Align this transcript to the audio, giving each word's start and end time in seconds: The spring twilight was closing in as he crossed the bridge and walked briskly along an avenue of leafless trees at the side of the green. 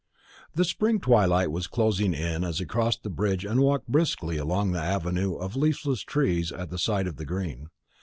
The 0.55 0.65
spring 0.65 0.99
twilight 0.99 1.51
was 1.51 1.67
closing 1.67 2.15
in 2.15 2.43
as 2.43 2.57
he 2.57 2.65
crossed 2.65 3.03
the 3.03 3.09
bridge 3.11 3.45
and 3.45 3.59
walked 3.59 3.87
briskly 3.87 4.37
along 4.37 4.71
an 4.71 4.77
avenue 4.81 5.35
of 5.35 5.55
leafless 5.55 6.01
trees 6.01 6.51
at 6.51 6.71
the 6.71 6.79
side 6.79 7.05
of 7.05 7.17
the 7.17 7.25
green. 7.25 7.67